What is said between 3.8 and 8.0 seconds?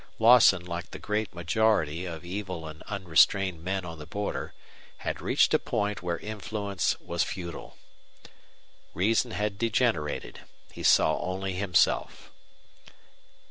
on the border, had reached a point where influence was futile.